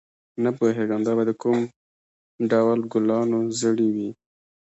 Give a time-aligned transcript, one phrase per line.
[0.43, 1.59] نه پوهېږم دا به د کوم
[2.51, 4.09] ډول ګلانو زړي وي.